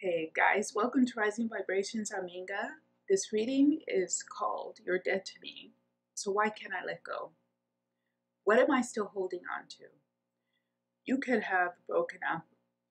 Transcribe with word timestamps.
Hey 0.00 0.30
guys, 0.32 0.74
welcome 0.76 1.04
to 1.06 1.12
Rising 1.16 1.48
Vibrations. 1.48 2.12
I'm 2.16 2.28
This 3.08 3.32
reading 3.32 3.80
is 3.88 4.22
called 4.22 4.78
You're 4.86 5.00
Dead 5.00 5.24
to 5.24 5.32
Me. 5.42 5.72
So 6.14 6.30
why 6.30 6.50
can't 6.50 6.72
I 6.72 6.86
let 6.86 7.02
go? 7.02 7.32
What 8.44 8.60
am 8.60 8.70
I 8.70 8.80
still 8.80 9.06
holding 9.06 9.40
on 9.52 9.66
to? 9.70 9.86
You 11.04 11.18
could 11.18 11.42
have 11.42 11.72
broken 11.88 12.20
up 12.32 12.44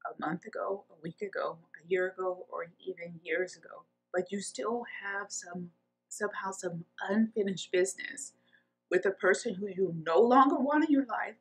a 0.06 0.20
month 0.20 0.44
ago, 0.44 0.84
a 0.92 1.00
week 1.02 1.22
ago, 1.22 1.60
a 1.82 1.88
year 1.88 2.10
ago, 2.10 2.46
or 2.52 2.66
even 2.86 3.22
years 3.24 3.56
ago, 3.56 3.84
but 4.14 4.30
you 4.30 4.42
still 4.42 4.84
have 5.02 5.28
some 5.32 5.70
somehow 6.10 6.52
some 6.52 6.84
unfinished 7.10 7.72
business 7.72 8.34
with 8.92 9.06
a 9.06 9.12
person 9.12 9.54
who 9.54 9.68
you 9.70 9.96
no 10.06 10.20
longer 10.20 10.58
want 10.58 10.84
in 10.84 10.92
your 10.92 11.06
life, 11.06 11.38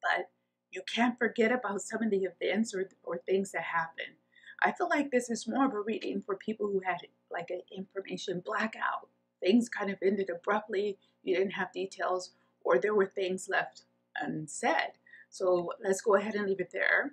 but 0.00 0.30
you 0.70 0.82
can't 0.94 1.18
forget 1.18 1.50
about 1.50 1.82
some 1.82 2.04
of 2.04 2.12
the 2.12 2.28
events 2.28 2.72
or, 2.72 2.88
or 3.02 3.18
things 3.26 3.50
that 3.50 3.62
happened 3.62 4.14
I 4.62 4.72
feel 4.72 4.88
like 4.88 5.10
this 5.10 5.30
is 5.30 5.46
more 5.46 5.66
of 5.66 5.74
a 5.74 5.80
reading 5.80 6.22
for 6.24 6.36
people 6.36 6.66
who 6.66 6.80
had 6.84 6.98
like 7.30 7.50
an 7.50 7.60
information 7.76 8.42
blackout. 8.44 9.08
Things 9.40 9.68
kind 9.68 9.90
of 9.90 9.98
ended 10.02 10.30
abruptly, 10.30 10.98
you 11.22 11.36
didn't 11.36 11.52
have 11.52 11.72
details, 11.72 12.30
or 12.64 12.78
there 12.78 12.94
were 12.94 13.06
things 13.06 13.48
left 13.48 13.82
unsaid. 14.20 14.92
So 15.28 15.72
let's 15.82 16.00
go 16.00 16.14
ahead 16.14 16.34
and 16.34 16.46
leave 16.46 16.60
it 16.60 16.70
there. 16.72 17.12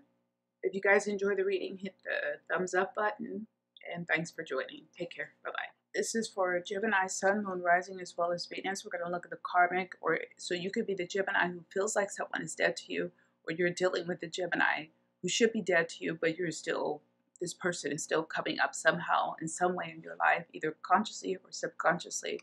If 0.62 0.74
you 0.74 0.82
guys 0.82 1.08
enjoy 1.08 1.36
the 1.36 1.44
reading, 1.44 1.78
hit 1.78 1.96
the 2.06 2.40
thumbs 2.54 2.74
up 2.74 2.96
button, 2.96 3.48
and 3.94 4.08
thanks 4.08 4.32
for 4.32 4.44
joining. 4.44 4.84
Take 4.98 5.14
care. 5.14 5.32
Bye 5.44 5.52
bye. 5.52 5.74
This 5.94 6.16
is 6.16 6.28
for 6.28 6.60
Gemini, 6.60 7.08
Sun, 7.08 7.44
Moon, 7.44 7.62
Rising, 7.62 8.00
as 8.00 8.16
well 8.18 8.32
as 8.32 8.48
Venus. 8.48 8.84
We're 8.84 8.98
going 8.98 9.06
to 9.06 9.12
look 9.12 9.26
at 9.26 9.32
the 9.32 9.38
karmic, 9.44 9.94
or 10.02 10.20
so 10.38 10.54
you 10.54 10.72
could 10.72 10.88
be 10.88 10.96
the 10.96 11.06
Gemini 11.06 11.50
who 11.50 11.60
feels 11.72 11.96
like 11.96 12.10
someone 12.10 12.42
is 12.42 12.56
dead 12.56 12.78
to 12.78 12.94
you, 12.94 13.12
or 13.46 13.54
you're 13.54 13.70
dealing 13.70 14.08
with 14.08 14.22
the 14.22 14.28
Gemini 14.28 14.86
who 15.22 15.30
should 15.30 15.54
be 15.54 15.62
dead 15.62 15.90
to 15.90 16.04
you, 16.04 16.18
but 16.20 16.38
you're 16.38 16.52
still 16.52 17.02
this 17.44 17.54
person 17.54 17.92
is 17.92 18.02
still 18.02 18.24
coming 18.24 18.58
up 18.62 18.74
somehow 18.74 19.34
in 19.42 19.50
some 19.50 19.76
way 19.76 19.92
in 19.94 20.02
your 20.02 20.16
life, 20.16 20.46
either 20.54 20.78
consciously 20.82 21.36
or 21.36 21.52
subconsciously. 21.52 22.40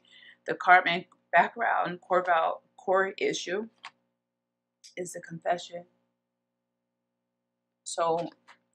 The 0.47 0.52
karmic 0.52 1.08
background, 1.33 2.00
core, 2.02 2.22
core 2.77 3.14
issue 3.16 3.69
is 4.98 5.14
the 5.14 5.20
confession. 5.20 5.86
So 7.84 8.28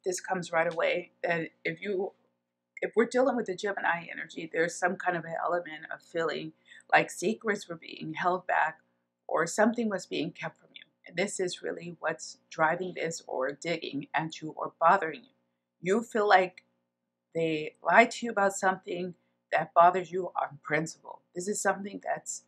this 0.03 0.19
comes 0.19 0.51
right 0.51 0.71
away 0.73 1.11
that 1.23 1.49
if 1.63 1.79
you 1.79 2.13
if 2.81 2.91
we're 2.95 3.05
dealing 3.05 3.35
with 3.35 3.45
the 3.45 3.55
Gemini 3.55 4.07
energy, 4.11 4.49
there's 4.51 4.75
some 4.75 4.95
kind 4.95 5.15
of 5.15 5.25
an 5.25 5.35
element 5.43 5.85
of 5.93 6.01
feeling 6.01 6.53
like 6.91 7.11
secrets 7.11 7.69
were 7.69 7.75
being 7.75 8.15
held 8.15 8.47
back 8.47 8.79
or 9.27 9.45
something 9.45 9.89
was 9.89 10.07
being 10.07 10.31
kept 10.31 10.57
from 10.57 10.69
you. 10.73 10.81
And 11.07 11.15
this 11.15 11.39
is 11.39 11.61
really 11.61 11.95
what's 11.99 12.39
driving 12.49 12.93
this 12.95 13.21
or 13.27 13.51
digging 13.51 14.07
at 14.13 14.41
you 14.41 14.55
or 14.57 14.73
bothering 14.79 15.21
you 15.23 15.34
you 15.85 16.01
feel 16.01 16.27
like 16.27 16.63
they 17.33 17.75
lied 17.83 18.11
to 18.11 18.25
you 18.25 18.31
about 18.31 18.53
something 18.53 19.13
that 19.51 19.73
bothers 19.73 20.11
you 20.11 20.31
on 20.41 20.59
principle. 20.63 21.21
This 21.35 21.47
is 21.47 21.61
something 21.61 22.01
that's 22.03 22.43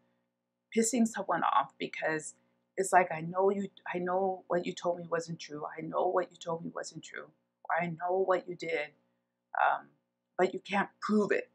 pissing 0.75 1.07
someone 1.07 1.43
off 1.43 1.73
because 1.77 2.33
it's 2.77 2.91
like 2.91 3.11
I 3.11 3.21
know 3.21 3.49
you 3.49 3.69
I 3.93 3.99
know 3.99 4.43
what 4.47 4.65
you 4.65 4.73
told 4.73 4.99
me 4.99 5.05
wasn't 5.09 5.39
true. 5.39 5.63
I 5.77 5.81
know 5.81 6.07
what 6.07 6.31
you 6.31 6.37
told 6.37 6.63
me 6.63 6.71
wasn't 6.73 7.03
true. 7.03 7.27
I 7.79 7.87
know 7.87 8.23
what 8.25 8.47
you 8.47 8.55
did. 8.55 8.89
Um, 9.59 9.87
but 10.37 10.53
you 10.53 10.59
can't 10.59 10.89
prove 11.01 11.31
it. 11.31 11.49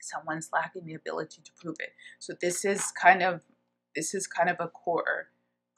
Someone's 0.00 0.50
lacking 0.52 0.86
the 0.86 0.94
ability 0.94 1.40
to 1.44 1.50
prove 1.56 1.76
it. 1.80 1.92
So 2.18 2.34
this 2.40 2.64
is 2.64 2.92
kind 2.92 3.22
of 3.22 3.40
this 3.94 4.14
is 4.14 4.26
kind 4.26 4.50
of 4.50 4.56
a 4.60 4.68
core 4.68 5.28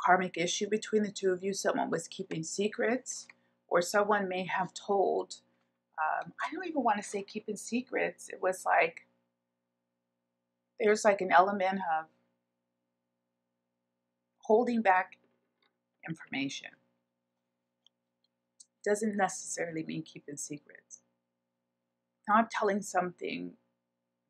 karmic 0.00 0.36
issue 0.36 0.68
between 0.68 1.02
the 1.02 1.12
two 1.12 1.32
of 1.32 1.42
you. 1.42 1.52
Someone 1.52 1.90
was 1.90 2.08
keeping 2.08 2.42
secrets 2.42 3.26
or 3.68 3.82
someone 3.82 4.28
may 4.28 4.44
have 4.46 4.72
told, 4.74 5.36
um, 5.98 6.32
I 6.42 6.52
don't 6.52 6.66
even 6.66 6.82
want 6.82 6.96
to 6.98 7.02
say 7.02 7.22
keeping 7.22 7.56
secrets. 7.56 8.28
It 8.28 8.40
was 8.42 8.64
like, 8.64 9.06
there's 10.80 11.04
like 11.04 11.20
an 11.20 11.32
element 11.32 11.80
of 11.98 12.06
holding 14.42 14.80
back 14.80 15.18
information. 16.08 16.70
Doesn't 18.84 19.16
necessarily 19.16 19.84
mean 19.84 20.02
keeping 20.02 20.36
secrets. 20.36 21.00
Not 22.26 22.50
telling 22.50 22.80
something 22.80 23.52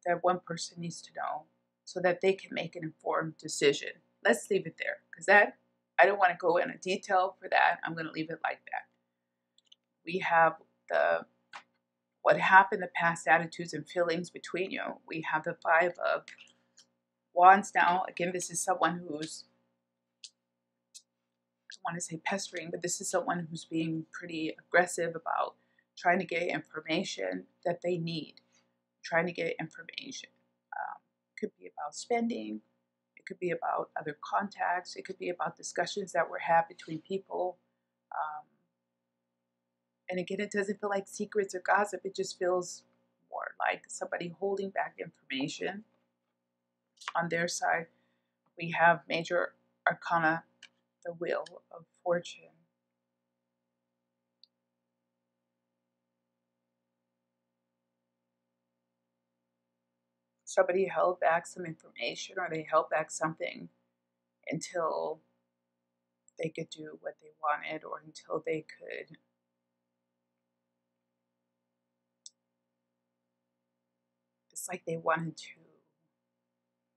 that 0.07 0.23
one 0.25 0.41
person 0.47 0.81
needs 0.81 1.03
to 1.03 1.11
know 1.15 1.45
so 1.85 2.01
that 2.01 2.21
they 2.21 2.33
can 2.33 2.51
make 2.53 2.75
an 2.77 2.83
informed 2.83 3.37
decision. 3.37 3.91
Let's 4.25 4.51
leave 4.51 4.67
it 4.67 4.77
there 4.79 4.99
because 5.11 5.27
that 5.27 5.59
I 6.01 6.07
don't 6.07 6.19
want 6.19 6.31
to 6.33 6.39
go 6.39 6.57
into 6.57 6.79
detail 6.79 7.37
for 7.41 7.49
that. 7.51 7.79
I'm 7.85 7.95
going 7.95 8.07
to 8.07 8.13
leave 8.13 8.31
it 8.31 8.41
like 8.43 8.61
that 8.73 8.87
we 10.09 10.19
have 10.21 10.55
the 10.89 11.27
what 12.23 12.41
happened, 12.41 12.83
the 12.83 12.89
past 12.95 13.29
attitudes 13.29 13.75
and 13.75 13.89
feelings 13.89 14.29
between 14.31 14.71
you. 14.71 14.83
We 15.07 15.25
have 15.31 15.45
the 15.45 15.57
five 15.63 15.93
of 16.13 16.23
wands 17.35 17.73
now. 17.75 18.05
Again, 18.09 18.31
this 18.33 18.51
is 18.51 18.61
someone 18.63 19.03
who's 19.07 19.45
I 20.25 21.75
don't 21.75 21.93
want 21.93 21.97
to 21.97 22.01
say 22.01 22.21
pestering, 22.25 22.71
but 22.71 22.83
this 22.83 23.01
is 23.01 23.11
someone 23.11 23.47
who's 23.51 23.67
being 23.67 24.07
pretty 24.13 24.55
aggressive 24.59 25.11
about 25.11 25.55
trying 25.97 26.19
to 26.21 26.25
get 26.25 26.45
information 26.45 27.45
that 27.65 27.81
they 27.83 27.99
need, 27.99 28.37
trying 29.05 29.27
to 29.27 29.33
get 29.33 29.55
information. 29.61 30.31
Um, 30.73 30.99
could 31.39 31.51
be 31.59 31.67
about 31.67 31.95
spending, 31.95 32.61
it 33.17 33.27
could 33.27 33.39
be 33.39 33.51
about 33.51 33.91
other 34.01 34.17
contacts, 34.25 34.97
it 34.97 35.05
could 35.05 35.19
be 35.19 35.29
about 35.29 35.57
discussions 35.57 36.13
that 36.13 36.29
were 36.31 36.39
had 36.39 36.63
between 36.69 37.01
people. 37.01 37.59
Um, 38.13 38.58
and 40.11 40.19
again, 40.19 40.41
it 40.41 40.51
doesn't 40.51 40.81
feel 40.81 40.89
like 40.91 41.07
secrets 41.07 41.55
or 41.55 41.61
gossip. 41.61 42.01
It 42.05 42.17
just 42.17 42.39
feels 42.39 42.85
more 43.31 43.55
like 43.61 43.85
somebody 43.89 44.35
holding 44.39 44.71
back 44.71 44.97
information. 44.99 45.85
On 47.15 47.29
their 47.29 47.49
side, 47.49 47.87
we 48.59 48.75
have 48.79 49.03
major 49.09 49.55
arcana, 49.87 50.45
the 51.05 51.13
wheel 51.13 51.45
of 51.71 51.85
fortune. 52.03 52.45
Somebody 60.45 60.87
held 60.87 61.21
back 61.21 61.47
some 61.47 61.67
information 61.67 62.37
or 62.39 62.49
they 62.51 62.67
held 62.69 62.89
back 62.89 63.11
something 63.11 63.69
until 64.51 65.21
they 66.39 66.49
could 66.49 66.71
do 66.71 66.99
what 67.03 67.17
they 67.21 67.29
wanted 67.43 67.85
or 67.85 68.03
until 68.05 68.43
they 68.45 68.65
could 68.79 69.19
like 74.69 74.83
they 74.87 74.97
wanted 74.97 75.37
to 75.37 75.61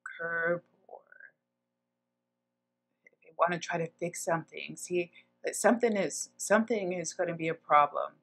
curb 0.04 0.62
or 0.88 1.00
they 3.24 3.32
want 3.38 3.54
to 3.54 3.60
try 3.60 3.78
to 3.78 3.90
fix 4.00 4.24
something. 4.24 4.76
See, 4.78 5.12
that 5.44 5.56
something 5.56 5.96
is 5.96 6.30
something 6.38 6.94
is 6.94 7.14
going 7.14 7.30
to 7.30 7.36
be 7.36 7.48
a 7.48 7.54
problem. 7.54 8.14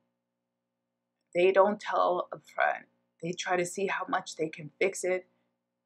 They 1.34 1.52
don't 1.52 1.80
tell 1.80 2.28
up 2.32 2.42
front. 2.54 2.86
They 3.22 3.32
try 3.32 3.56
to 3.56 3.66
see 3.66 3.86
how 3.86 4.04
much 4.08 4.36
they 4.36 4.48
can 4.48 4.70
fix 4.80 5.04
it. 5.04 5.26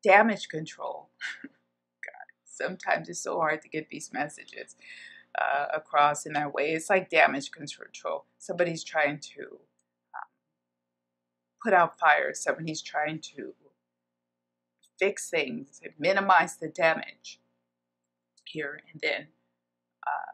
Damage 0.03 0.49
control. 0.49 1.11
God, 1.43 2.29
sometimes 2.45 3.09
it's 3.09 3.23
so 3.23 3.39
hard 3.39 3.63
to 3.63 3.69
get 3.69 3.89
these 3.91 4.11
messages 4.13 4.77
uh, 5.41 5.67
across 5.75 6.27
in 6.27 6.35
that 6.35 6.53
way. 6.53 6.73
It's 6.73 6.91
like 6.91 7.11
damage 7.11 7.51
control. 7.51 8.27
Somebody's 8.39 8.85
trying 8.85 9.21
to 9.35 9.59
put 11.63 11.73
out 11.73 11.99
fires. 11.99 12.41
So 12.43 12.55
when 12.55 12.67
he's 12.67 12.83
trying 12.83 13.21
to 13.37 13.55
fix 14.99 15.31
things, 15.31 15.81
minimize 15.99 16.57
the 16.57 16.69
damage 16.69 17.41
here 18.45 18.81
and 18.93 19.01
then. 19.03 19.29
Uh, 20.07 20.33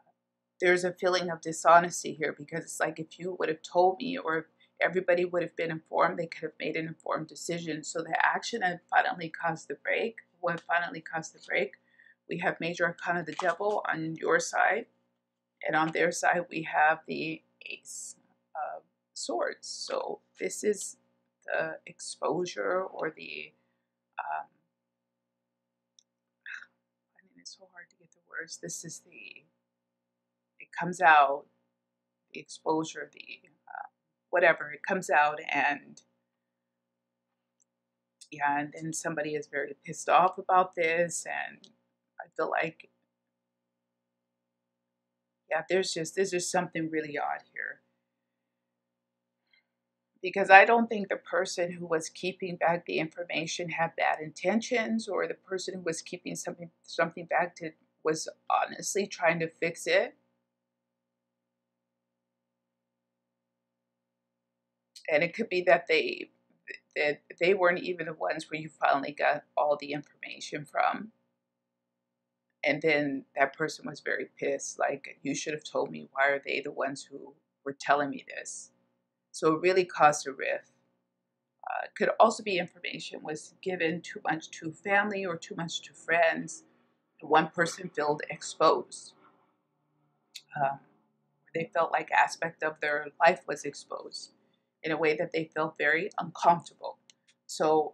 there's 0.61 0.83
a 0.83 0.93
feeling 0.93 1.29
of 1.29 1.41
dishonesty 1.41 2.13
here 2.13 2.35
because 2.37 2.63
it's 2.63 2.79
like 2.79 2.99
if 2.99 3.17
you 3.17 3.35
would 3.39 3.49
have 3.49 3.61
told 3.61 3.97
me 3.99 4.17
or 4.17 4.37
if 4.37 4.45
everybody 4.81 5.25
would 5.25 5.41
have 5.41 5.55
been 5.55 5.71
informed, 5.71 6.17
they 6.17 6.27
could 6.27 6.43
have 6.43 6.59
made 6.59 6.75
an 6.75 6.87
informed 6.87 7.27
decision. 7.27 7.83
So 7.83 8.01
the 8.01 8.15
action 8.23 8.61
that 8.61 8.81
finally 8.89 9.29
caused 9.29 9.67
the 9.67 9.75
break, 9.83 10.17
what 10.39 10.61
finally 10.61 11.01
caused 11.01 11.33
the 11.33 11.39
break, 11.47 11.73
we 12.29 12.37
have 12.39 12.59
major 12.59 12.85
arcana 12.85 13.23
the 13.23 13.33
devil 13.33 13.83
on 13.91 14.15
your 14.15 14.39
side, 14.39 14.85
and 15.65 15.75
on 15.75 15.91
their 15.91 16.11
side 16.11 16.45
we 16.49 16.63
have 16.63 16.99
the 17.07 17.41
ace 17.65 18.15
of 18.55 18.83
swords. 19.13 19.67
So 19.67 20.19
this 20.39 20.63
is 20.63 20.97
the 21.51 21.77
exposure 21.85 22.81
or 22.81 23.11
the 23.15 23.51
um, 24.19 24.47
I 27.15 27.21
mean 27.25 27.39
it's 27.39 27.57
so 27.57 27.67
hard 27.73 27.89
to 27.89 27.95
get 27.97 28.11
the 28.11 28.19
words. 28.29 28.59
This 28.61 28.83
is 28.83 29.01
the 29.05 29.43
it 30.59 30.69
comes 30.77 31.01
out 31.01 31.45
the 32.33 32.39
exposure, 32.39 33.09
the 33.11 33.49
uh, 33.67 33.89
whatever 34.29 34.71
it 34.71 34.81
comes 34.87 35.09
out 35.09 35.39
and 35.51 36.01
yeah, 38.31 38.59
and 38.59 38.73
then 38.73 38.93
somebody 38.93 39.31
is 39.31 39.47
very 39.47 39.75
pissed 39.83 40.07
off 40.07 40.37
about 40.37 40.75
this, 40.75 41.25
and 41.25 41.67
I 42.19 42.25
feel 42.35 42.49
like 42.49 42.89
yeah, 45.49 45.63
there's 45.67 45.93
just 45.93 46.15
there's 46.15 46.31
just 46.31 46.51
something 46.51 46.89
really 46.91 47.17
odd 47.17 47.41
here. 47.53 47.81
Because 50.21 50.49
I 50.49 50.65
don't 50.65 50.87
think 50.89 51.09
the 51.09 51.15
person 51.17 51.71
who 51.71 51.85
was 51.87 52.09
keeping 52.09 52.57
back 52.57 52.85
the 52.85 52.99
information 52.99 53.69
had 53.69 53.95
bad 53.95 54.19
intentions, 54.21 55.07
or 55.07 55.27
the 55.27 55.33
person 55.35 55.75
who 55.75 55.81
was 55.81 56.01
keeping 56.01 56.35
something 56.35 56.69
something 56.83 57.25
back 57.25 57.55
to 57.57 57.71
was 58.03 58.27
honestly 58.49 59.07
trying 59.07 59.39
to 59.39 59.49
fix 59.61 59.87
it. 59.87 60.15
And 65.11 65.23
it 65.23 65.33
could 65.35 65.49
be 65.49 65.61
that 65.63 65.87
they 65.87 66.31
that 66.95 67.21
they 67.39 67.53
weren't 67.53 67.79
even 67.83 68.05
the 68.07 68.13
ones 68.13 68.49
where 68.49 68.59
you 68.59 68.69
finally 68.69 69.11
got 69.11 69.43
all 69.57 69.77
the 69.79 69.93
information 69.93 70.65
from. 70.65 71.11
And 72.63 72.81
then 72.81 73.25
that 73.35 73.55
person 73.57 73.85
was 73.87 74.01
very 74.01 74.27
pissed, 74.37 74.79
like, 74.79 75.17
you 75.23 75.33
should 75.35 75.53
have 75.53 75.63
told 75.63 75.91
me, 75.91 76.09
why 76.11 76.27
are 76.29 76.41
they 76.45 76.61
the 76.61 76.71
ones 76.71 77.03
who 77.03 77.33
were 77.65 77.73
telling 77.79 78.09
me 78.09 78.25
this? 78.35 78.71
So 79.39 79.53
it 79.53 79.61
really 79.61 79.85
caused 79.85 80.27
a 80.27 80.33
rift. 80.33 80.73
Uh, 81.65 81.87
could 81.95 82.09
also 82.19 82.43
be 82.43 82.59
information 82.59 83.21
was 83.23 83.53
given 83.61 84.01
too 84.01 84.19
much 84.29 84.51
to 84.51 84.69
family 84.69 85.25
or 85.25 85.37
too 85.37 85.55
much 85.55 85.79
to 85.83 85.93
friends. 85.93 86.63
One 87.21 87.47
person 87.47 87.89
felt 87.95 88.21
exposed. 88.29 89.13
Um, 90.61 90.79
they 91.55 91.69
felt 91.73 91.93
like 91.93 92.11
aspect 92.11 92.63
of 92.63 92.81
their 92.81 93.07
life 93.25 93.43
was 93.47 93.63
exposed 93.63 94.31
in 94.83 94.91
a 94.91 94.97
way 94.97 95.15
that 95.15 95.31
they 95.31 95.45
felt 95.45 95.77
very 95.77 96.09
uncomfortable. 96.19 96.97
So, 97.45 97.93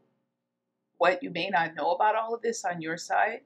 what 0.97 1.21
you 1.21 1.29
may 1.29 1.49
not 1.49 1.75
know 1.75 1.91
about 1.91 2.15
all 2.15 2.33
of 2.33 2.41
this 2.41 2.65
on 2.65 2.81
your 2.81 2.97
side, 2.97 3.41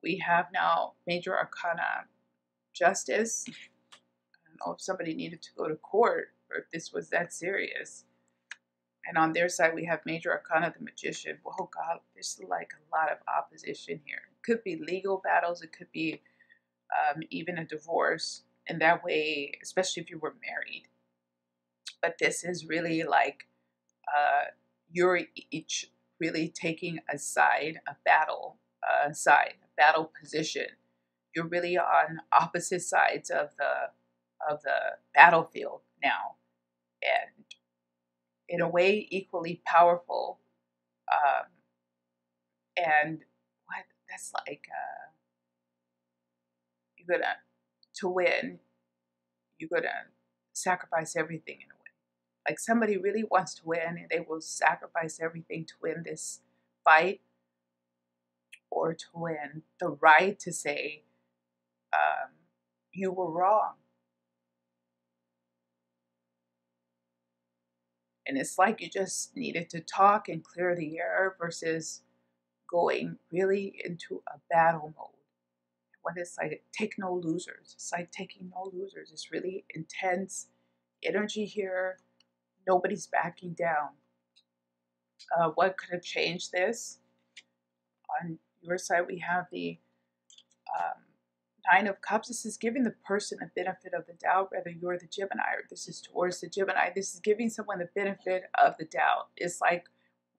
we 0.00 0.22
have 0.24 0.46
now 0.54 0.92
Major 1.08 1.36
Arcana 1.36 2.06
Justice. 2.72 3.46
Know 4.64 4.72
if 4.72 4.80
somebody 4.80 5.14
needed 5.14 5.42
to 5.42 5.50
go 5.56 5.68
to 5.68 5.76
court 5.76 6.28
or 6.50 6.58
if 6.58 6.70
this 6.72 6.92
was 6.92 7.10
that 7.10 7.32
serious. 7.32 8.04
And 9.06 9.16
on 9.16 9.32
their 9.32 9.48
side, 9.48 9.74
we 9.74 9.86
have 9.86 10.00
Major 10.04 10.30
Arcana 10.30 10.74
the 10.76 10.84
Magician. 10.84 11.38
Oh 11.46 11.70
God, 11.74 12.00
there's 12.14 12.40
like 12.48 12.72
a 12.74 12.96
lot 12.96 13.10
of 13.10 13.18
opposition 13.26 14.00
here. 14.04 14.20
It 14.30 14.42
could 14.44 14.62
be 14.62 14.76
legal 14.76 15.20
battles, 15.24 15.62
it 15.62 15.72
could 15.72 15.90
be 15.92 16.20
um, 16.92 17.22
even 17.30 17.58
a 17.58 17.64
divorce. 17.64 18.42
And 18.68 18.80
that 18.80 19.02
way, 19.02 19.52
especially 19.62 20.02
if 20.02 20.10
you 20.10 20.18
were 20.18 20.34
married, 20.46 20.84
but 22.02 22.16
this 22.18 22.44
is 22.44 22.66
really 22.66 23.02
like 23.02 23.46
uh, 24.06 24.50
you're 24.92 25.20
each 25.50 25.90
really 26.20 26.48
taking 26.48 27.00
a 27.12 27.18
side, 27.18 27.80
a 27.88 27.96
battle 28.04 28.56
uh, 28.82 29.12
side, 29.12 29.54
a 29.62 29.68
battle 29.76 30.12
position. 30.20 30.66
You're 31.34 31.46
really 31.46 31.78
on 31.78 32.20
opposite 32.32 32.82
sides 32.82 33.30
of 33.30 33.50
the 33.58 33.90
of 34.48 34.62
the 34.62 34.76
battlefield 35.14 35.82
now, 36.02 36.36
and 37.02 37.44
in 38.48 38.60
a 38.60 38.68
way 38.68 39.06
equally 39.10 39.62
powerful. 39.66 40.40
Um, 41.12 41.46
and 42.76 43.20
what 43.66 43.84
that's 44.10 44.32
like, 44.46 44.62
uh, 44.70 45.10
you're 46.98 47.18
gonna 47.18 47.34
to 47.96 48.08
win. 48.08 48.60
You're 49.58 49.70
gonna 49.72 50.06
sacrifice 50.54 51.16
everything 51.16 51.56
in 51.56 51.68
a 51.70 51.74
win. 51.74 51.76
like 52.48 52.58
somebody 52.58 52.96
really 52.96 53.24
wants 53.30 53.54
to 53.56 53.62
win 53.66 53.98
and 53.98 54.08
they 54.10 54.20
will 54.26 54.40
sacrifice 54.40 55.20
everything 55.22 55.64
to 55.66 55.74
win 55.82 56.02
this 56.04 56.40
fight 56.84 57.20
or 58.70 58.94
to 58.94 59.06
win 59.14 59.62
the 59.80 59.90
right 59.90 60.38
to 60.40 60.52
say 60.52 61.04
um, 61.94 62.30
you 62.92 63.12
were 63.12 63.30
wrong. 63.30 63.74
And 68.30 68.38
it's 68.38 68.58
like 68.58 68.80
you 68.80 68.88
just 68.88 69.36
needed 69.36 69.68
to 69.70 69.80
talk 69.80 70.28
and 70.28 70.44
clear 70.44 70.76
the 70.76 71.00
air 71.00 71.34
versus 71.36 72.02
going 72.70 73.18
really 73.32 73.82
into 73.84 74.22
a 74.32 74.38
battle 74.48 74.94
mode. 74.96 75.08
When 76.02 76.14
it's 76.16 76.38
like 76.38 76.62
take 76.72 76.94
no 76.96 77.12
losers. 77.12 77.72
It's 77.74 77.90
like 77.92 78.12
taking 78.12 78.52
no 78.54 78.70
losers. 78.72 79.10
It's 79.10 79.32
really 79.32 79.64
intense 79.74 80.46
energy 81.04 81.44
here 81.44 81.96
nobody's 82.70 83.08
backing 83.08 83.54
down. 83.54 83.88
Uh, 85.36 85.50
what 85.56 85.76
could 85.76 85.90
have 85.90 86.02
changed 86.02 86.52
this? 86.52 86.98
On 88.22 88.38
your 88.60 88.78
side, 88.78 89.06
we 89.08 89.18
have 89.18 89.46
the 89.50 89.78
um, 90.78 91.02
Nine 91.72 91.86
of 91.86 92.00
Cups. 92.00 92.28
This 92.28 92.44
is 92.46 92.56
giving 92.56 92.82
the 92.82 92.94
person 93.04 93.38
the 93.40 93.50
benefit 93.54 93.94
of 93.94 94.06
the 94.06 94.14
doubt, 94.14 94.50
whether 94.50 94.70
you're 94.70 94.98
the 94.98 95.06
Gemini 95.06 95.52
or 95.54 95.64
this 95.68 95.88
is 95.88 96.00
towards 96.00 96.40
the 96.40 96.48
Gemini. 96.48 96.90
This 96.94 97.14
is 97.14 97.20
giving 97.20 97.48
someone 97.48 97.78
the 97.78 97.88
benefit 97.94 98.44
of 98.62 98.74
the 98.78 98.86
doubt. 98.86 99.28
It's 99.36 99.60
like, 99.60 99.86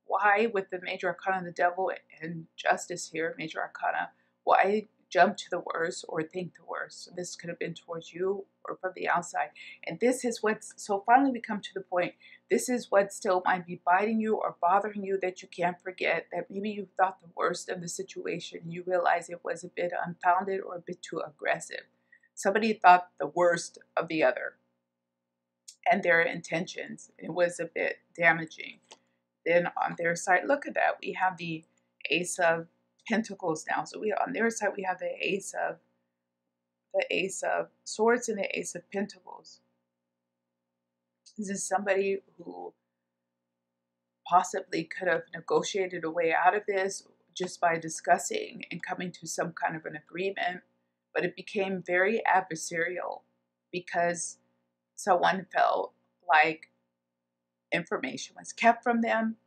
why 0.06 0.50
with 0.54 0.70
the 0.72 0.80
Major 0.82 1.08
Arcana, 1.08 1.46
the 1.46 1.52
Devil, 1.52 1.92
and 2.22 2.46
Justice 2.58 3.10
here, 3.10 3.36
Major 3.38 3.60
Arcana, 3.62 4.10
why 4.44 4.88
jump 5.12 5.38
to 5.38 5.50
the 5.52 5.64
worst 5.74 6.06
or 6.08 6.24
think 6.24 6.54
the 6.56 6.66
worst. 6.66 7.10
This 7.16 7.36
could 7.36 7.50
have 7.50 7.60
been 7.60 7.74
towards 7.74 8.14
you 8.14 8.46
or 8.64 8.78
from 8.78 8.94
the 8.96 9.10
outside. 9.10 9.50
And 9.86 10.00
this 10.00 10.24
is 10.24 10.42
what's 10.42 10.74
so 10.78 11.04
finally 11.06 11.32
we 11.32 11.42
come 11.42 11.62
to 11.62 11.74
the 11.74 11.82
point. 11.82 12.14
This 12.50 12.70
is 12.70 12.88
what 12.90 13.14
still 13.14 13.42
might 13.46 13.68
be 13.68 13.82
biting 13.86 14.20
you 14.20 14.36
or 14.36 14.56
bothering 14.62 15.04
you 15.04 15.20
that 15.22 15.42
you 15.42 15.48
can't 15.48 15.82
forget. 15.82 16.28
That 16.32 16.50
maybe 16.50 16.70
you 16.72 16.88
thought 16.98 17.22
the 17.22 17.30
worst 17.36 17.70
of 17.70 17.82
the 17.82 17.90
situation. 17.90 18.72
You 18.72 18.84
realize 18.88 19.30
it 19.30 19.44
was 19.44 19.64
a 19.64 19.70
bit 19.76 19.92
unfounded 20.06 20.62
or 20.62 20.78
a 20.78 20.82
bit 20.82 21.02
too 21.02 21.20
aggressive. 21.20 21.84
Somebody 22.34 22.74
thought 22.74 23.10
the 23.20 23.28
worst 23.28 23.78
of 23.98 24.08
the 24.08 24.24
other 24.24 24.54
and 25.90 26.04
their 26.04 26.22
intentions. 26.22 27.12
It 27.18 27.34
was 27.34 27.60
a 27.60 27.66
bit 27.66 27.98
damaging. 28.18 28.80
Then 29.46 29.68
on 29.84 29.96
their 29.98 30.16
side, 30.16 30.42
look 30.48 30.66
at 30.66 30.76
that. 30.76 30.98
We 31.02 31.14
have 31.14 31.38
the 31.38 31.64
Ace 32.10 32.40
of 32.40 32.68
pentacles 33.08 33.66
now. 33.70 33.84
So 33.84 34.00
we 34.00 34.14
on 34.14 34.34
their 34.34 34.50
side 34.50 34.72
we 34.76 34.84
have 34.84 35.00
the 35.00 35.12
ace 35.20 35.54
of 35.54 35.78
the 36.94 37.06
ace 37.10 37.44
of 37.44 37.68
swords 37.84 38.30
and 38.30 38.38
the 38.38 38.58
ace 38.58 38.76
of 38.76 38.90
pentacles. 38.92 39.62
This 41.38 41.50
is 41.50 41.68
somebody 41.68 42.20
who 42.38 42.74
possibly 44.28 44.84
could 44.84 45.08
have 45.08 45.24
negotiated 45.34 46.04
a 46.04 46.12
way 46.12 46.34
out 46.34 46.56
of 46.56 46.64
this 46.68 47.04
just 47.36 47.62
by 47.62 47.78
discussing 47.78 48.64
and 48.72 48.84
coming 48.84 49.12
to 49.12 49.28
some 49.28 49.54
kind 49.54 49.76
of 49.76 49.86
an 49.86 49.96
agreement, 49.96 50.62
but 51.14 51.24
it 51.24 51.36
became 51.36 51.84
very 51.86 52.22
adversarial 52.28 53.22
because 53.72 54.38
someone 54.96 55.46
felt 55.54 55.94
like 56.30 56.70
information 57.74 58.36
was 58.38 58.52
kept 58.52 58.84
from 58.84 59.02
them 59.02 59.38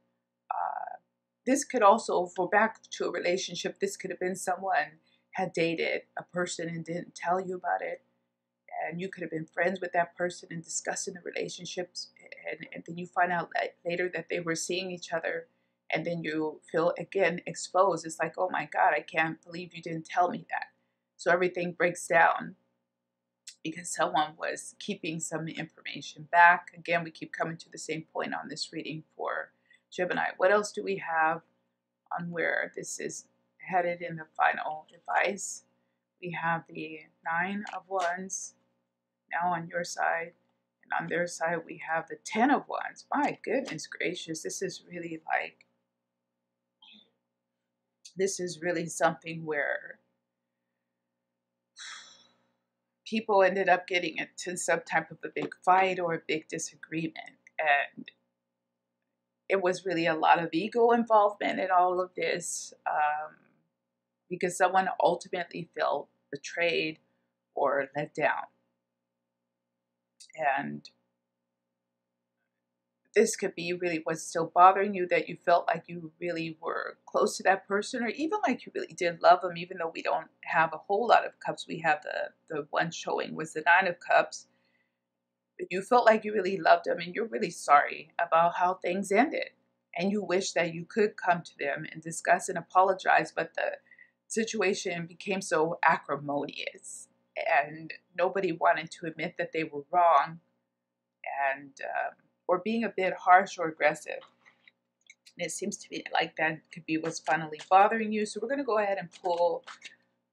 this 1.46 1.64
could 1.64 1.82
also, 1.82 2.26
for 2.26 2.48
back 2.48 2.80
to 2.90 3.06
a 3.06 3.10
relationship, 3.10 3.78
this 3.80 3.96
could 3.96 4.10
have 4.10 4.20
been 4.20 4.36
someone 4.36 4.98
had 5.32 5.52
dated 5.52 6.02
a 6.18 6.22
person 6.22 6.68
and 6.68 6.84
didn't 6.84 7.14
tell 7.14 7.40
you 7.40 7.56
about 7.56 7.82
it. 7.82 8.02
And 8.88 9.00
you 9.00 9.08
could 9.08 9.22
have 9.22 9.30
been 9.30 9.46
friends 9.46 9.80
with 9.80 9.92
that 9.92 10.16
person 10.16 10.48
and 10.50 10.62
discussing 10.62 11.14
the 11.14 11.20
relationships. 11.24 12.08
And, 12.50 12.66
and 12.72 12.84
then 12.86 12.98
you 12.98 13.06
find 13.06 13.32
out 13.32 13.50
later 13.84 14.10
that 14.14 14.26
they 14.30 14.40
were 14.40 14.54
seeing 14.54 14.90
each 14.90 15.12
other. 15.12 15.46
And 15.92 16.04
then 16.04 16.22
you 16.22 16.60
feel 16.70 16.92
again 16.98 17.40
exposed. 17.46 18.06
It's 18.06 18.18
like, 18.18 18.34
oh 18.38 18.48
my 18.50 18.68
God, 18.72 18.92
I 18.96 19.00
can't 19.00 19.42
believe 19.44 19.74
you 19.74 19.82
didn't 19.82 20.06
tell 20.06 20.30
me 20.30 20.46
that. 20.50 20.66
So 21.16 21.30
everything 21.30 21.72
breaks 21.72 22.06
down 22.06 22.56
because 23.62 23.88
someone 23.88 24.34
was 24.38 24.74
keeping 24.78 25.20
some 25.20 25.48
information 25.48 26.28
back. 26.30 26.68
Again, 26.76 27.04
we 27.04 27.10
keep 27.10 27.32
coming 27.32 27.56
to 27.56 27.70
the 27.70 27.78
same 27.78 28.04
point 28.12 28.34
on 28.34 28.48
this 28.48 28.70
reading 28.72 29.04
for 29.16 29.50
Gemini. 29.94 30.30
What 30.36 30.50
else 30.50 30.72
do 30.72 30.82
we 30.82 30.96
have 30.96 31.42
on 32.18 32.30
where 32.30 32.72
this 32.74 32.98
is 32.98 33.26
headed 33.58 34.02
in 34.02 34.16
the 34.16 34.26
final 34.36 34.86
advice? 34.94 35.64
We 36.20 36.36
have 36.40 36.64
the 36.68 37.00
Nine 37.24 37.64
of 37.74 37.82
Wands 37.88 38.54
now 39.30 39.52
on 39.52 39.68
your 39.68 39.84
side. 39.84 40.32
And 40.82 40.92
on 41.00 41.08
their 41.08 41.26
side, 41.26 41.58
we 41.64 41.80
have 41.88 42.08
the 42.08 42.18
Ten 42.24 42.50
of 42.50 42.64
Wands. 42.68 43.06
My 43.12 43.38
goodness 43.44 43.86
gracious, 43.86 44.42
this 44.42 44.60
is 44.62 44.82
really 44.90 45.20
like, 45.26 45.66
this 48.16 48.38
is 48.38 48.60
really 48.60 48.86
something 48.86 49.44
where 49.46 49.98
people 53.06 53.42
ended 53.42 53.68
up 53.68 53.86
getting 53.86 54.16
into 54.18 54.56
some 54.56 54.80
type 54.88 55.10
of 55.10 55.18
a 55.24 55.28
big 55.34 55.54
fight 55.64 55.98
or 55.98 56.14
a 56.14 56.22
big 56.26 56.48
disagreement. 56.48 57.38
And 57.58 58.10
it 59.48 59.62
was 59.62 59.84
really 59.84 60.06
a 60.06 60.14
lot 60.14 60.42
of 60.42 60.50
ego 60.52 60.90
involvement 60.92 61.60
in 61.60 61.68
all 61.70 62.00
of 62.00 62.10
this 62.16 62.72
um, 62.86 63.34
because 64.28 64.56
someone 64.56 64.88
ultimately 65.02 65.68
felt 65.78 66.08
betrayed 66.30 66.98
or 67.54 67.88
let 67.94 68.14
down. 68.14 68.44
And 70.58 70.88
this 73.14 73.36
could 73.36 73.54
be 73.54 73.72
really 73.72 74.00
what's 74.04 74.22
still 74.22 74.50
bothering 74.52 74.94
you 74.94 75.06
that 75.08 75.28
you 75.28 75.36
felt 75.44 75.66
like 75.68 75.84
you 75.86 76.10
really 76.20 76.58
were 76.60 76.98
close 77.06 77.36
to 77.36 77.42
that 77.44 77.66
person 77.68 78.02
or 78.02 78.08
even 78.08 78.38
like 78.46 78.66
you 78.66 78.72
really 78.74 78.92
did 78.94 79.22
love 79.22 79.40
them 79.40 79.56
even 79.56 79.78
though 79.78 79.92
we 79.94 80.02
don't 80.02 80.26
have 80.42 80.72
a 80.72 80.78
whole 80.78 81.06
lot 81.06 81.24
of 81.24 81.38
cups 81.38 81.66
we 81.68 81.78
have 81.78 82.00
the 82.02 82.54
the 82.54 82.66
one 82.70 82.90
showing 82.90 83.34
was 83.34 83.52
the 83.52 83.62
nine 83.64 83.86
of 83.86 83.96
cups 84.00 84.46
you 85.70 85.82
felt 85.82 86.06
like 86.06 86.24
you 86.24 86.32
really 86.32 86.56
loved 86.56 86.86
them 86.86 86.98
and 87.00 87.14
you're 87.14 87.26
really 87.26 87.50
sorry 87.50 88.10
about 88.24 88.54
how 88.56 88.74
things 88.74 89.12
ended. 89.12 89.50
And 89.96 90.10
you 90.10 90.24
wish 90.24 90.52
that 90.52 90.74
you 90.74 90.84
could 90.84 91.16
come 91.16 91.42
to 91.42 91.58
them 91.58 91.86
and 91.92 92.02
discuss 92.02 92.48
and 92.48 92.58
apologize, 92.58 93.32
but 93.34 93.54
the 93.54 93.78
situation 94.26 95.06
became 95.06 95.40
so 95.40 95.78
acrimonious 95.84 97.08
and 97.36 97.92
nobody 98.16 98.52
wanted 98.52 98.90
to 98.90 99.06
admit 99.06 99.36
that 99.38 99.52
they 99.52 99.64
were 99.64 99.84
wrong 99.90 100.40
and 101.52 101.72
um, 101.82 102.14
or 102.46 102.58
being 102.58 102.84
a 102.84 102.92
bit 102.94 103.14
harsh 103.14 103.58
or 103.58 103.68
aggressive. 103.68 104.20
And 105.36 105.46
it 105.46 105.50
seems 105.50 105.76
to 105.78 105.88
be 105.88 106.04
like 106.12 106.36
that 106.36 106.60
could 106.72 106.86
be 106.86 106.98
what's 106.98 107.18
finally 107.18 107.60
bothering 107.68 108.12
you. 108.12 108.26
So 108.26 108.40
we're 108.40 108.48
going 108.48 108.58
to 108.58 108.64
go 108.64 108.78
ahead 108.78 108.98
and 108.98 109.08
pull, 109.22 109.64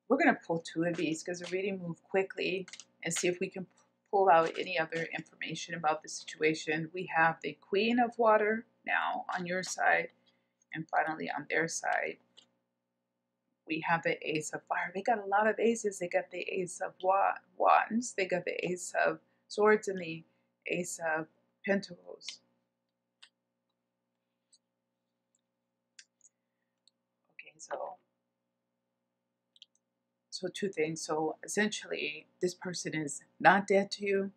we're 0.09 0.17
going 0.17 0.33
to 0.33 0.41
pull 0.45 0.59
two 0.59 0.83
of 0.83 0.95
these 0.95 1.23
because 1.23 1.39
the 1.39 1.49
reading 1.51 1.79
moved 1.81 2.01
quickly 2.09 2.67
and 3.03 3.13
see 3.13 3.27
if 3.27 3.39
we 3.39 3.49
can 3.49 3.65
pull 4.11 4.29
out 4.29 4.51
any 4.59 4.77
other 4.77 5.07
information 5.15 5.73
about 5.73 6.03
the 6.03 6.09
situation. 6.09 6.91
We 6.93 7.09
have 7.15 7.37
the 7.41 7.57
Queen 7.61 7.97
of 7.99 8.17
Water 8.19 8.65
now 8.85 9.25
on 9.35 9.45
your 9.45 9.63
side, 9.63 10.09
and 10.73 10.85
finally 10.89 11.31
on 11.35 11.47
their 11.49 11.67
side, 11.67 12.17
we 13.67 13.83
have 13.87 14.03
the 14.03 14.17
Ace 14.27 14.51
of 14.53 14.61
Fire. 14.63 14.91
They 14.93 15.01
got 15.01 15.23
a 15.23 15.25
lot 15.25 15.47
of 15.47 15.59
aces. 15.59 15.99
They 15.99 16.09
got 16.09 16.29
the 16.31 16.41
Ace 16.41 16.81
of 16.81 16.93
Wands, 17.57 18.13
they 18.17 18.25
got 18.25 18.43
the 18.43 18.65
Ace 18.65 18.93
of 19.05 19.19
Swords, 19.47 19.87
and 19.87 19.99
the 19.99 20.23
Ace 20.67 20.99
of 21.15 21.27
Pentacles. 21.65 22.27
Okay, 27.33 27.53
so 27.57 27.95
so 30.41 30.49
two 30.53 30.69
things. 30.69 31.01
So 31.01 31.37
essentially, 31.43 32.27
this 32.41 32.53
person 32.53 32.95
is 32.95 33.21
not 33.39 33.67
dead 33.67 33.91
to 33.91 34.05
you 34.05 34.31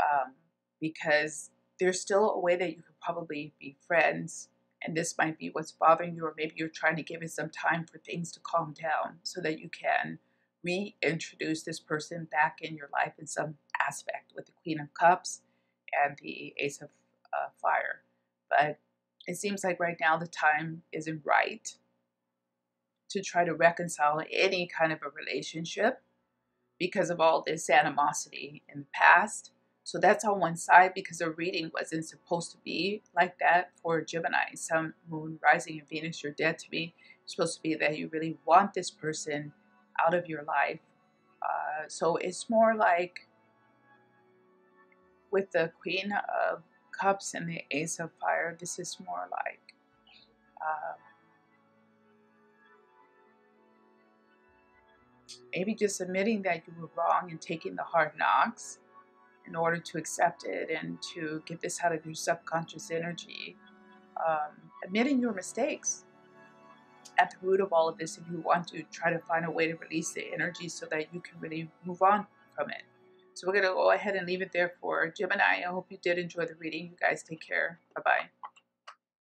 um, 0.00 0.34
because 0.80 1.50
there's 1.78 2.00
still 2.00 2.30
a 2.32 2.40
way 2.40 2.56
that 2.56 2.70
you 2.70 2.82
could 2.82 2.98
probably 3.00 3.52
be 3.60 3.76
friends. 3.86 4.48
And 4.82 4.96
this 4.96 5.16
might 5.16 5.38
be 5.38 5.48
what's 5.50 5.72
bothering 5.72 6.16
you, 6.16 6.24
or 6.24 6.34
maybe 6.36 6.54
you're 6.56 6.68
trying 6.68 6.96
to 6.96 7.02
give 7.02 7.22
it 7.22 7.30
some 7.30 7.48
time 7.48 7.86
for 7.90 7.98
things 7.98 8.30
to 8.32 8.40
calm 8.40 8.74
down 8.74 9.18
so 9.22 9.40
that 9.40 9.58
you 9.58 9.70
can 9.70 10.18
reintroduce 10.62 11.62
this 11.62 11.80
person 11.80 12.26
back 12.30 12.58
in 12.60 12.74
your 12.74 12.88
life 12.92 13.12
in 13.18 13.26
some 13.26 13.54
aspect 13.86 14.32
with 14.34 14.46
the 14.46 14.52
Queen 14.62 14.80
of 14.80 14.92
Cups 14.94 15.40
and 16.04 16.18
the 16.20 16.54
Ace 16.58 16.82
of 16.82 16.88
uh, 17.32 17.48
Fire. 17.62 18.02
But 18.50 18.78
it 19.26 19.36
seems 19.36 19.64
like 19.64 19.80
right 19.80 19.96
now 20.00 20.16
the 20.18 20.26
time 20.26 20.82
isn't 20.92 21.22
right 21.24 21.76
to 23.14 23.22
try 23.22 23.44
to 23.44 23.54
reconcile 23.54 24.20
any 24.32 24.66
kind 24.66 24.92
of 24.92 24.98
a 25.02 25.08
relationship 25.08 26.02
because 26.80 27.10
of 27.10 27.20
all 27.20 27.44
this 27.46 27.70
animosity 27.70 28.62
in 28.68 28.80
the 28.80 28.86
past. 28.92 29.52
So 29.84 29.98
that's 29.98 30.24
on 30.24 30.40
one 30.40 30.56
side 30.56 30.92
because 30.94 31.18
the 31.18 31.30
reading 31.30 31.70
wasn't 31.72 32.06
supposed 32.06 32.50
to 32.52 32.58
be 32.64 33.02
like 33.14 33.38
that 33.38 33.70
for 33.80 34.00
Gemini. 34.00 34.54
Sun, 34.56 34.94
Moon, 35.08 35.38
Rising, 35.42 35.78
and 35.78 35.88
Venus, 35.88 36.24
you're 36.24 36.32
dead 36.32 36.58
to 36.58 36.66
me. 36.72 36.94
It's 37.22 37.36
supposed 37.36 37.56
to 37.56 37.62
be 37.62 37.76
that 37.76 37.96
you 37.96 38.08
really 38.12 38.36
want 38.44 38.74
this 38.74 38.90
person 38.90 39.52
out 40.04 40.14
of 40.14 40.26
your 40.26 40.42
life. 40.42 40.80
Uh, 41.40 41.86
so 41.86 42.16
it's 42.16 42.50
more 42.50 42.74
like 42.74 43.28
with 45.30 45.52
the 45.52 45.70
Queen 45.80 46.12
of 46.50 46.62
Cups 46.98 47.34
and 47.34 47.48
the 47.48 47.62
Ace 47.70 48.00
of 48.00 48.10
Fire, 48.20 48.56
this 48.58 48.80
is 48.80 48.96
more 49.06 49.28
like. 49.30 49.60
Uh, 50.60 50.94
maybe 55.54 55.74
just 55.74 56.00
admitting 56.00 56.42
that 56.42 56.62
you 56.66 56.72
were 56.80 56.90
wrong 56.96 57.30
and 57.30 57.40
taking 57.40 57.76
the 57.76 57.82
hard 57.82 58.12
knocks 58.18 58.78
in 59.46 59.54
order 59.54 59.78
to 59.78 59.98
accept 59.98 60.44
it 60.44 60.70
and 60.70 60.98
to 61.14 61.42
get 61.46 61.60
this 61.60 61.80
out 61.84 61.94
of 61.94 62.04
your 62.04 62.14
subconscious 62.14 62.90
energy. 62.90 63.56
Um, 64.26 64.52
admitting 64.84 65.20
your 65.20 65.32
mistakes 65.32 66.04
at 67.18 67.30
the 67.30 67.46
root 67.46 67.60
of 67.60 67.72
all 67.72 67.88
of 67.88 67.98
this 67.98 68.16
if 68.18 68.24
you 68.30 68.38
want 68.38 68.68
to 68.68 68.82
try 68.90 69.12
to 69.12 69.18
find 69.18 69.44
a 69.44 69.50
way 69.50 69.68
to 69.68 69.74
release 69.76 70.12
the 70.12 70.32
energy 70.32 70.68
so 70.68 70.86
that 70.90 71.12
you 71.12 71.20
can 71.20 71.38
really 71.40 71.70
move 71.84 72.02
on 72.02 72.26
from 72.56 72.70
it. 72.70 72.82
So 73.34 73.46
we're 73.46 73.54
going 73.54 73.64
to 73.64 73.70
go 73.70 73.90
ahead 73.90 74.14
and 74.14 74.26
leave 74.26 74.42
it 74.42 74.52
there 74.52 74.74
for 74.80 75.08
Gemini. 75.08 75.62
I 75.66 75.70
hope 75.70 75.86
you 75.90 75.98
did 76.00 76.18
enjoy 76.18 76.46
the 76.46 76.54
reading. 76.54 76.84
You 76.86 76.96
guys 77.00 77.22
take 77.22 77.40
care. 77.40 77.80
Bye 77.94 78.02
bye. 78.04 78.43